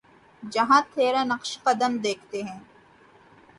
[0.43, 2.59] جہاں تیرا نقشِ قدم دیکھتے ہیں